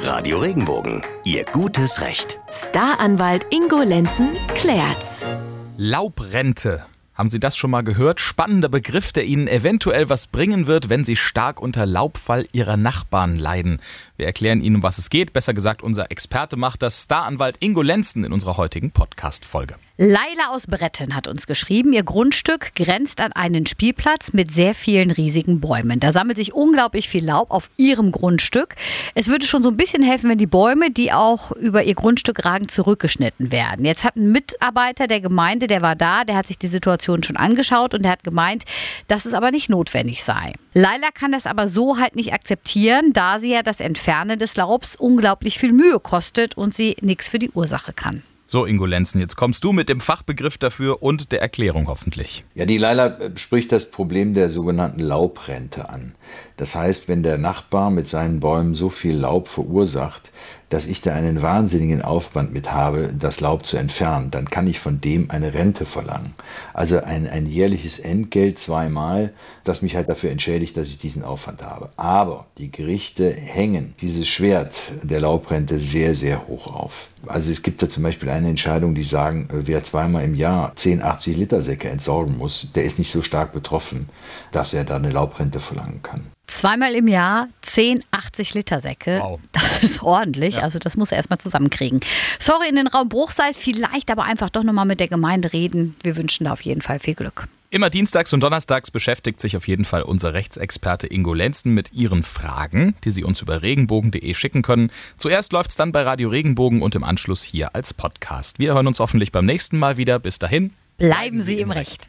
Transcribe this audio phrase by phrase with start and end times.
[0.00, 2.38] Radio Regenbogen, Ihr gutes Recht.
[2.50, 5.26] Staranwalt Ingo Lenzen klärt's.
[5.76, 6.84] Laubrente.
[7.14, 8.20] Haben Sie das schon mal gehört?
[8.20, 13.38] Spannender Begriff, der Ihnen eventuell was bringen wird, wenn Sie stark unter Laubfall Ihrer Nachbarn
[13.38, 13.80] leiden.
[14.16, 15.32] Wir erklären Ihnen, um was es geht.
[15.32, 19.74] Besser gesagt, unser Experte macht das Staranwalt Ingo Lenzen in unserer heutigen Podcast-Folge.
[20.00, 25.10] Leila aus Bretten hat uns geschrieben, ihr Grundstück grenzt an einen Spielplatz mit sehr vielen
[25.10, 25.98] riesigen Bäumen.
[25.98, 28.76] Da sammelt sich unglaublich viel Laub auf ihrem Grundstück.
[29.16, 32.44] Es würde schon so ein bisschen helfen, wenn die Bäume, die auch über ihr Grundstück
[32.44, 33.84] ragen, zurückgeschnitten werden.
[33.84, 37.36] Jetzt hat ein Mitarbeiter der Gemeinde, der war da, der hat sich die Situation schon
[37.36, 38.62] angeschaut und der hat gemeint,
[39.08, 40.52] dass es aber nicht notwendig sei.
[40.74, 44.94] Leila kann das aber so halt nicht akzeptieren, da sie ja das Entfernen des Laubs
[44.94, 48.22] unglaublich viel Mühe kostet und sie nichts für die Ursache kann.
[48.50, 52.44] So, Ingo Lenzen, jetzt kommst du mit dem Fachbegriff dafür und der Erklärung hoffentlich.
[52.54, 56.14] Ja, die Leila spricht das Problem der sogenannten Laubrente an.
[56.56, 60.32] Das heißt, wenn der Nachbar mit seinen Bäumen so viel Laub verursacht,
[60.70, 64.80] dass ich da einen wahnsinnigen Aufwand mit habe, das Laub zu entfernen, dann kann ich
[64.80, 66.34] von dem eine Rente verlangen.
[66.74, 69.32] Also ein, ein jährliches Entgelt zweimal,
[69.64, 71.90] das mich halt dafür entschädigt, dass ich diesen Aufwand habe.
[71.96, 77.10] Aber die Gerichte hängen dieses Schwert der Laubrente sehr, sehr hoch auf.
[77.26, 81.02] Also es gibt da zum Beispiel eine Entscheidung, die sagen, wer zweimal im Jahr 10,
[81.02, 84.08] 80 Liter Säcke entsorgen muss, der ist nicht so stark betroffen,
[84.52, 86.26] dass er da eine Laubrente verlangen kann.
[86.46, 89.20] Zweimal im Jahr 10 80 Liter Säcke.
[89.22, 89.38] Wow.
[89.52, 90.56] Das ist ordentlich.
[90.56, 90.62] Ja.
[90.62, 92.00] Also das muss er erstmal zusammenkriegen.
[92.38, 95.94] Sorry in den Raum Bruchsal, vielleicht aber einfach doch nochmal mit der Gemeinde reden.
[96.02, 97.48] Wir wünschen da auf jeden Fall viel Glück.
[97.70, 102.22] Immer dienstags und donnerstags beschäftigt sich auf jeden Fall unser Rechtsexperte Ingo Lenzen mit Ihren
[102.22, 104.90] Fragen, die Sie uns über regenbogen.de schicken können.
[105.18, 108.58] Zuerst läuft es dann bei Radio Regenbogen und im Anschluss hier als Podcast.
[108.58, 110.18] Wir hören uns hoffentlich beim nächsten Mal wieder.
[110.18, 110.70] Bis dahin.
[110.96, 112.08] Bleiben Sie im Recht.